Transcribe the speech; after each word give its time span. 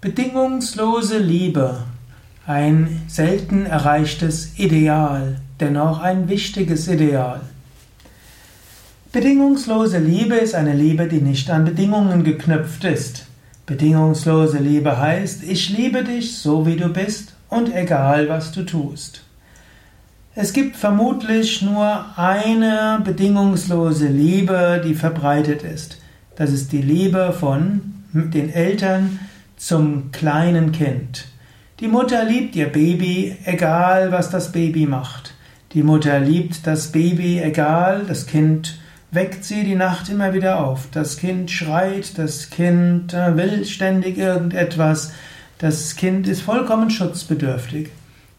Bedingungslose 0.00 1.18
Liebe, 1.18 1.82
ein 2.46 3.02
selten 3.08 3.66
erreichtes 3.66 4.56
Ideal, 4.56 5.40
dennoch 5.58 6.00
ein 6.00 6.28
wichtiges 6.28 6.86
Ideal. 6.86 7.40
Bedingungslose 9.10 9.98
Liebe 9.98 10.36
ist 10.36 10.54
eine 10.54 10.72
Liebe, 10.72 11.08
die 11.08 11.20
nicht 11.20 11.50
an 11.50 11.64
Bedingungen 11.64 12.22
geknüpft 12.22 12.84
ist. 12.84 13.26
Bedingungslose 13.66 14.58
Liebe 14.58 15.00
heißt, 15.00 15.42
ich 15.42 15.76
liebe 15.76 16.04
dich 16.04 16.38
so 16.38 16.64
wie 16.64 16.76
du 16.76 16.90
bist 16.90 17.34
und 17.48 17.74
egal 17.74 18.28
was 18.28 18.52
du 18.52 18.62
tust. 18.62 19.24
Es 20.36 20.52
gibt 20.52 20.76
vermutlich 20.76 21.60
nur 21.60 22.16
eine 22.16 23.00
bedingungslose 23.02 24.06
Liebe, 24.06 24.80
die 24.86 24.94
verbreitet 24.94 25.64
ist. 25.64 26.00
Das 26.36 26.52
ist 26.52 26.70
die 26.70 26.82
Liebe 26.82 27.34
von 27.36 27.80
den 28.12 28.48
Eltern 28.48 29.18
zum 29.58 30.10
kleinen 30.12 30.72
Kind. 30.72 31.26
Die 31.80 31.88
Mutter 31.88 32.24
liebt 32.24 32.56
ihr 32.56 32.72
Baby, 32.72 33.36
egal 33.44 34.10
was 34.10 34.30
das 34.30 34.52
Baby 34.52 34.86
macht. 34.86 35.34
Die 35.74 35.82
Mutter 35.82 36.18
liebt 36.18 36.66
das 36.66 36.92
Baby, 36.92 37.40
egal, 37.40 38.04
das 38.08 38.26
Kind 38.26 38.78
weckt 39.10 39.44
sie 39.44 39.64
die 39.64 39.74
Nacht 39.74 40.08
immer 40.08 40.32
wieder 40.32 40.64
auf. 40.64 40.88
Das 40.92 41.18
Kind 41.18 41.50
schreit, 41.50 42.18
das 42.18 42.50
Kind 42.50 43.12
äh, 43.14 43.36
will 43.36 43.64
ständig 43.64 44.18
irgendetwas, 44.18 45.12
das 45.58 45.96
Kind 45.96 46.28
ist 46.28 46.42
vollkommen 46.42 46.90
schutzbedürftig. 46.90 47.90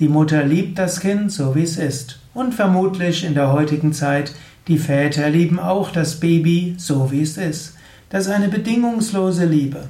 Die 0.00 0.08
Mutter 0.08 0.44
liebt 0.44 0.78
das 0.78 1.00
Kind 1.00 1.30
so 1.30 1.54
wie 1.54 1.62
es 1.62 1.76
ist. 1.76 2.18
Und 2.34 2.54
vermutlich 2.54 3.24
in 3.24 3.34
der 3.34 3.52
heutigen 3.52 3.92
Zeit, 3.92 4.34
die 4.66 4.78
Väter 4.78 5.30
lieben 5.30 5.60
auch 5.60 5.90
das 5.90 6.18
Baby 6.18 6.74
so 6.78 7.12
wie 7.12 7.22
es 7.22 7.36
ist. 7.36 7.74
Das 8.10 8.26
ist 8.26 8.32
eine 8.32 8.48
bedingungslose 8.48 9.44
Liebe. 9.44 9.88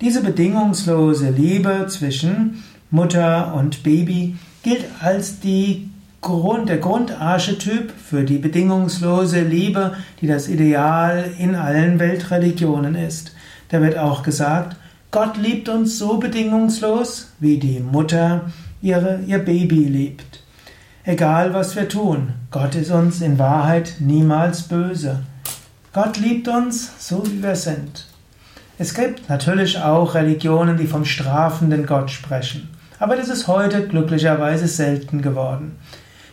Diese 0.00 0.22
bedingungslose 0.22 1.28
Liebe 1.28 1.86
zwischen 1.88 2.64
Mutter 2.90 3.52
und 3.54 3.82
Baby 3.82 4.34
gilt 4.62 4.86
als 5.02 5.40
die 5.40 5.90
Grund, 6.22 6.70
der 6.70 6.78
Grundarchetyp 6.78 7.92
für 7.92 8.24
die 8.24 8.38
bedingungslose 8.38 9.42
Liebe, 9.42 9.92
die 10.22 10.26
das 10.26 10.48
Ideal 10.48 11.30
in 11.38 11.54
allen 11.54 11.98
Weltreligionen 11.98 12.94
ist. 12.94 13.32
Da 13.68 13.82
wird 13.82 13.98
auch 13.98 14.22
gesagt, 14.22 14.76
Gott 15.10 15.36
liebt 15.36 15.68
uns 15.68 15.98
so 15.98 16.16
bedingungslos, 16.16 17.32
wie 17.38 17.58
die 17.58 17.80
Mutter 17.80 18.50
ihre, 18.80 19.20
ihr 19.26 19.38
Baby 19.38 19.84
liebt. 19.84 20.42
Egal 21.04 21.52
was 21.52 21.76
wir 21.76 21.90
tun, 21.90 22.32
Gott 22.50 22.74
ist 22.74 22.90
uns 22.90 23.20
in 23.20 23.38
Wahrheit 23.38 23.96
niemals 23.98 24.62
böse. 24.62 25.20
Gott 25.92 26.16
liebt 26.16 26.48
uns 26.48 26.90
so, 27.06 27.22
wie 27.26 27.42
wir 27.42 27.56
sind. 27.56 28.09
Es 28.82 28.94
gibt 28.94 29.28
natürlich 29.28 29.78
auch 29.78 30.14
Religionen, 30.14 30.78
die 30.78 30.86
vom 30.86 31.04
strafenden 31.04 31.84
Gott 31.84 32.10
sprechen. 32.10 32.70
Aber 32.98 33.14
das 33.14 33.28
ist 33.28 33.46
heute 33.46 33.86
glücklicherweise 33.86 34.68
selten 34.68 35.20
geworden. 35.20 35.76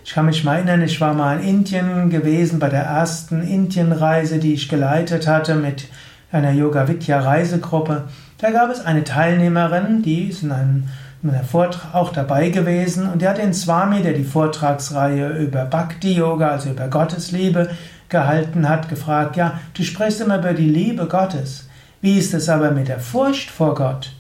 Ich 0.06 0.14
kann 0.14 0.28
mich 0.28 0.46
mal 0.46 0.56
erinnern, 0.56 0.82
ich 0.82 1.02
war 1.02 1.14
mal 1.14 1.42
in 1.42 1.58
Indien 1.58 2.10
gewesen 2.10 2.60
bei 2.60 2.70
der 2.70 2.84
ersten 2.84 3.42
Indienreise, 3.42 4.40
die 4.40 4.54
ich 4.54 4.70
geleitet 4.70 5.28
hatte 5.28 5.56
mit 5.56 5.90
einer 6.32 6.52
Yoga 6.52 6.88
Vidya 6.88 7.20
Reisegruppe. 7.20 8.06
Da 8.38 8.52
gab 8.52 8.72
es 8.72 8.80
eine 8.80 9.04
Teilnehmerin, 9.04 10.02
die 10.02 10.30
ist 10.30 10.42
in 10.42 10.54
einem, 10.54 10.88
in 11.24 11.32
einem 11.32 11.44
Vortrag 11.44 11.94
auch 11.94 12.14
dabei 12.14 12.48
gewesen 12.48 13.10
und 13.10 13.22
die 13.22 13.28
hat 13.28 13.40
den 13.40 13.54
Swami, 13.54 14.04
der 14.04 14.14
die 14.14 14.24
Vortragsreihe 14.24 15.38
über 15.38 15.66
Bhakti 15.66 16.14
Yoga, 16.14 16.52
also 16.52 16.70
über 16.70 16.88
Gottesliebe 16.88 17.72
gehalten 18.08 18.70
hat, 18.70 18.88
gefragt, 18.88 19.36
ja, 19.36 19.60
du 19.74 19.84
sprichst 19.84 20.22
immer 20.22 20.38
über 20.38 20.54
die 20.54 20.70
Liebe 20.70 21.08
Gottes. 21.08 21.67
Wie 22.08 22.18
ist 22.18 22.34
es 22.34 22.48
aber 22.48 22.72
mit 22.72 22.88
der 22.88 23.02
Furcht 23.02 23.50
vor 23.50 23.76
Gott? 23.76 24.14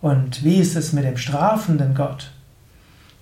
Und 0.00 0.44
wie 0.44 0.58
ist 0.58 0.76
es 0.76 0.92
mit 0.92 1.02
dem 1.02 1.16
strafenden 1.16 1.92
Gott? 1.92 2.30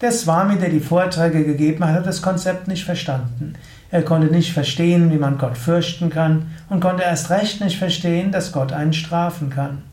Der 0.03 0.13
Swami, 0.13 0.59
der 0.59 0.69
die 0.69 0.81
Vorträge 0.81 1.43
gegeben 1.43 1.83
hat, 1.87 1.95
hat 1.95 2.07
das 2.07 2.21
Konzept 2.21 2.69
nicht 2.69 2.85
verstanden. 2.85 3.55
Er 3.91 4.03
konnte 4.03 4.27
nicht 4.27 4.53
verstehen, 4.53 5.11
wie 5.11 5.17
man 5.17 5.39
Gott 5.39 5.57
fürchten 5.57 6.11
kann 6.11 6.51
und 6.69 6.81
konnte 6.81 7.03
erst 7.03 7.31
recht 7.31 7.63
nicht 7.63 7.79
verstehen, 7.79 8.31
dass 8.31 8.53
Gott 8.53 8.75
einen 8.75 8.93
strafen 8.93 9.49
kann. 9.49 9.85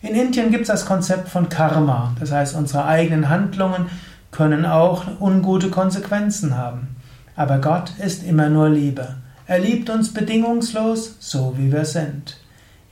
In 0.00 0.14
Indien 0.14 0.50
gibt 0.50 0.62
es 0.62 0.68
das 0.68 0.86
Konzept 0.86 1.28
von 1.28 1.50
Karma, 1.50 2.16
das 2.18 2.32
heißt, 2.32 2.56
unsere 2.56 2.86
eigenen 2.86 3.28
Handlungen 3.28 3.90
können 4.30 4.64
auch 4.64 5.04
ungute 5.20 5.68
Konsequenzen 5.68 6.56
haben. 6.56 6.96
Aber 7.36 7.58
Gott 7.58 7.92
ist 7.98 8.22
immer 8.22 8.48
nur 8.48 8.70
Liebe. 8.70 9.16
Er 9.46 9.58
liebt 9.58 9.90
uns 9.90 10.14
bedingungslos, 10.14 11.16
so 11.20 11.52
wie 11.58 11.70
wir 11.70 11.84
sind. 11.84 12.38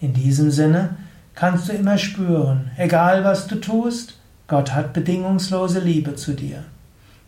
In 0.00 0.12
diesem 0.12 0.50
Sinne 0.50 0.96
kannst 1.34 1.68
du 1.68 1.72
immer 1.72 1.98
spüren, 1.98 2.70
egal 2.76 3.24
was 3.24 3.46
du 3.46 3.56
tust, 3.56 4.18
Gott 4.46 4.74
hat 4.74 4.92
bedingungslose 4.92 5.80
Liebe 5.80 6.14
zu 6.16 6.34
dir. 6.34 6.64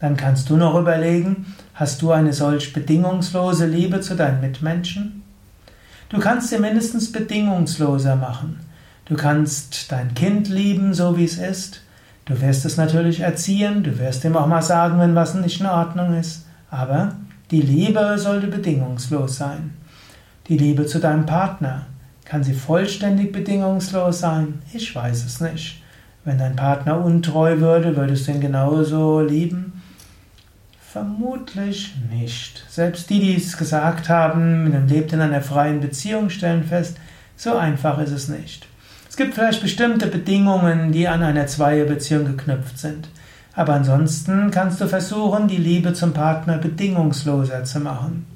Dann 0.00 0.16
kannst 0.16 0.50
du 0.50 0.56
noch 0.56 0.78
überlegen, 0.78 1.54
hast 1.74 2.02
du 2.02 2.12
eine 2.12 2.32
solch 2.32 2.72
bedingungslose 2.72 3.66
Liebe 3.66 4.00
zu 4.00 4.14
deinen 4.14 4.40
Mitmenschen? 4.40 5.22
Du 6.08 6.18
kannst 6.18 6.50
sie 6.50 6.58
mindestens 6.58 7.10
bedingungsloser 7.10 8.16
machen. 8.16 8.60
Du 9.06 9.16
kannst 9.16 9.90
dein 9.90 10.14
Kind 10.14 10.48
lieben, 10.48 10.92
so 10.92 11.16
wie 11.16 11.24
es 11.24 11.38
ist. 11.38 11.82
Du 12.26 12.40
wirst 12.40 12.64
es 12.64 12.76
natürlich 12.76 13.20
erziehen, 13.20 13.82
du 13.82 13.98
wirst 13.98 14.24
ihm 14.24 14.36
auch 14.36 14.46
mal 14.46 14.62
sagen, 14.62 14.98
wenn 14.98 15.14
was 15.14 15.34
nicht 15.34 15.60
in 15.60 15.66
Ordnung 15.66 16.18
ist. 16.18 16.44
Aber 16.70 17.12
die 17.50 17.62
Liebe 17.62 18.18
sollte 18.18 18.48
bedingungslos 18.48 19.36
sein. 19.36 19.74
Die 20.48 20.58
Liebe 20.58 20.86
zu 20.86 20.98
deinem 20.98 21.24
Partner, 21.24 21.86
kann 22.26 22.44
sie 22.44 22.54
vollständig 22.54 23.32
bedingungslos 23.32 24.20
sein? 24.20 24.60
Ich 24.72 24.94
weiß 24.94 25.24
es 25.24 25.40
nicht. 25.40 25.82
Wenn 26.24 26.38
dein 26.38 26.56
Partner 26.56 27.02
untreu 27.02 27.60
würde, 27.60 27.96
würdest 27.96 28.26
du 28.26 28.32
ihn 28.32 28.40
genauso 28.40 29.20
lieben? 29.20 29.80
Vermutlich 30.92 31.94
nicht. 32.10 32.64
Selbst 32.68 33.10
die, 33.10 33.20
die 33.20 33.36
es 33.36 33.56
gesagt 33.56 34.08
haben, 34.08 34.70
man 34.70 34.88
lebt 34.88 35.12
in 35.12 35.20
einer 35.20 35.42
freien 35.42 35.80
Beziehung, 35.80 36.30
stellen 36.30 36.64
fest, 36.64 36.96
so 37.36 37.56
einfach 37.56 37.98
ist 37.98 38.12
es 38.12 38.28
nicht. 38.28 38.66
Es 39.08 39.16
gibt 39.16 39.34
vielleicht 39.34 39.62
bestimmte 39.62 40.08
Bedingungen, 40.08 40.92
die 40.92 41.06
an 41.06 41.22
einer 41.22 41.46
Zweierbeziehung 41.46 42.24
geknüpft 42.24 42.78
sind. 42.78 43.08
Aber 43.54 43.74
ansonsten 43.74 44.50
kannst 44.50 44.80
du 44.80 44.86
versuchen, 44.88 45.48
die 45.48 45.56
Liebe 45.56 45.92
zum 45.94 46.12
Partner 46.12 46.58
bedingungsloser 46.58 47.64
zu 47.64 47.80
machen. 47.80 48.26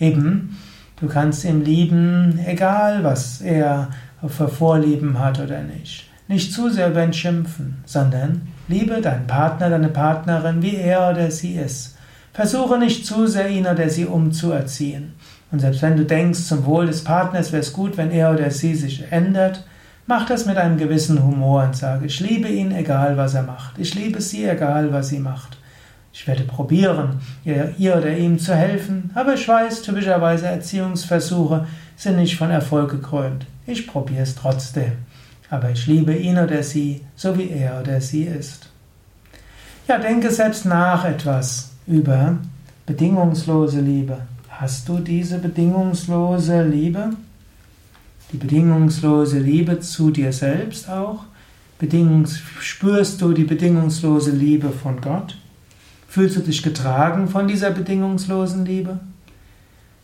Eben, 0.00 0.58
Du 1.02 1.08
kannst 1.08 1.44
ihn 1.44 1.64
lieben, 1.64 2.38
egal 2.46 3.02
was 3.02 3.40
er 3.40 3.88
für 4.24 4.46
Vorlieben 4.46 5.18
hat 5.18 5.40
oder 5.40 5.60
nicht. 5.60 6.08
Nicht 6.28 6.52
zu 6.52 6.70
sehr 6.70 6.90
über 6.90 7.02
ihn 7.02 7.12
schimpfen, 7.12 7.82
sondern 7.84 8.42
liebe 8.68 9.00
deinen 9.00 9.26
Partner, 9.26 9.68
deine 9.68 9.88
Partnerin, 9.88 10.62
wie 10.62 10.76
er 10.76 11.10
oder 11.10 11.28
sie 11.32 11.56
ist. 11.56 11.96
Versuche 12.32 12.78
nicht 12.78 13.04
zu 13.04 13.26
sehr 13.26 13.48
ihn 13.48 13.66
oder 13.66 13.88
sie 13.88 14.06
umzuerziehen. 14.06 15.14
Und 15.50 15.58
selbst 15.58 15.82
wenn 15.82 15.96
du 15.96 16.04
denkst, 16.04 16.44
zum 16.44 16.64
Wohl 16.66 16.86
des 16.86 17.02
Partners 17.02 17.50
wäre 17.50 17.62
es 17.62 17.72
gut, 17.72 17.96
wenn 17.96 18.12
er 18.12 18.32
oder 18.32 18.52
sie 18.52 18.76
sich 18.76 19.10
ändert, 19.10 19.66
mach 20.06 20.24
das 20.26 20.46
mit 20.46 20.56
einem 20.56 20.78
gewissen 20.78 21.20
Humor 21.24 21.64
und 21.64 21.74
sage, 21.74 22.06
ich 22.06 22.20
liebe 22.20 22.46
ihn, 22.46 22.70
egal 22.70 23.16
was 23.16 23.34
er 23.34 23.42
macht. 23.42 23.76
Ich 23.76 23.96
liebe 23.96 24.20
sie, 24.20 24.44
egal 24.44 24.92
was 24.92 25.08
sie 25.08 25.18
macht. 25.18 25.58
Ich 26.12 26.26
werde 26.26 26.44
probieren, 26.44 27.20
ihr, 27.44 27.96
oder 27.96 28.16
ihm 28.16 28.38
zu 28.38 28.54
helfen, 28.54 29.10
aber 29.14 29.34
ich 29.34 29.48
weiß, 29.48 29.82
typischerweise 29.82 30.46
Erziehungsversuche 30.46 31.66
sind 31.96 32.16
nicht 32.16 32.36
von 32.36 32.50
Erfolg 32.50 32.90
gekrönt. 32.90 33.46
Ich 33.66 33.86
probiere 33.86 34.22
es 34.22 34.34
trotzdem. 34.34 34.92
Aber 35.48 35.70
ich 35.70 35.86
liebe 35.86 36.14
ihn 36.14 36.38
oder 36.38 36.62
sie, 36.62 37.02
so 37.16 37.36
wie 37.38 37.50
er 37.50 37.80
oder 37.80 38.00
sie 38.00 38.24
ist. 38.24 38.68
Ja, 39.88 39.98
denke 39.98 40.30
selbst 40.30 40.64
nach 40.64 41.04
etwas 41.04 41.72
über 41.86 42.38
bedingungslose 42.86 43.80
Liebe. 43.80 44.18
Hast 44.48 44.88
du 44.88 44.98
diese 44.98 45.38
bedingungslose 45.38 46.62
Liebe? 46.62 47.10
Die 48.32 48.36
bedingungslose 48.36 49.38
Liebe 49.38 49.80
zu 49.80 50.10
dir 50.10 50.32
selbst 50.32 50.88
auch? 50.88 51.24
Bedingungs 51.78 52.40
spürst 52.60 53.20
du 53.20 53.32
die 53.32 53.44
bedingungslose 53.44 54.30
Liebe 54.30 54.70
von 54.70 55.00
Gott? 55.00 55.36
Fühlst 56.12 56.36
du 56.36 56.40
dich 56.40 56.62
getragen 56.62 57.26
von 57.26 57.48
dieser 57.48 57.70
bedingungslosen 57.70 58.66
Liebe? 58.66 59.00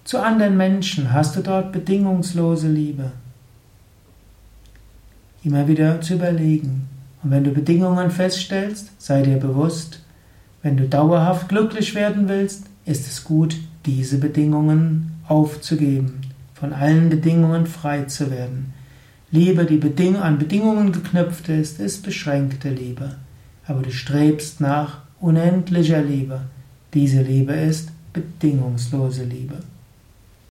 Zu 0.05 0.23
anderen 0.23 0.57
Menschen 0.57 1.13
hast 1.13 1.37
du 1.37 1.43
dort 1.43 1.71
bedingungslose 1.71 2.67
Liebe. 2.67 3.13
Immer 5.45 5.69
wieder 5.69 6.01
zu 6.01 6.15
überlegen. 6.15 6.89
Und 7.23 7.31
wenn 7.31 7.45
du 7.45 7.51
Bedingungen 7.51 8.11
feststellst, 8.11 8.91
sei 8.97 9.21
dir 9.21 9.37
bewusst, 9.37 10.01
wenn 10.63 10.79
du 10.79 10.89
dauerhaft 10.89 11.51
glücklich 11.51 11.95
werden 11.95 12.27
willst, 12.27 12.65
ist 12.87 13.07
es 13.07 13.23
gut, 13.23 13.59
diese 13.85 14.17
Bedingungen 14.17 15.13
aufzugeben, 15.29 16.23
von 16.55 16.73
allen 16.73 17.11
Bedingungen 17.11 17.67
frei 17.67 18.05
zu 18.05 18.31
werden. 18.31 18.73
Liebe, 19.31 19.67
die 19.67 20.17
an 20.17 20.39
Bedingungen 20.39 20.91
geknüpft 20.91 21.51
ist, 21.51 21.79
ist 21.79 22.03
beschränkte 22.03 22.71
Liebe. 22.71 23.17
Aber 23.67 23.83
du 23.83 23.93
strebst 23.93 24.63
nach 24.63 25.03
unendlicher 25.21 26.03
Liebe. 26.03 26.41
Diese 26.95 27.23
Liebe 27.23 27.53
ist 27.53 27.91
bedingungslose 28.13 29.25
Liebe. 29.25 29.59